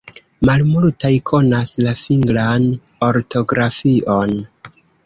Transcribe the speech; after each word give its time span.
Malmultaj 0.49 1.11
konas 1.31 1.75
la 1.89 1.93
fingran 2.01 2.67
ortografion. 3.11 4.37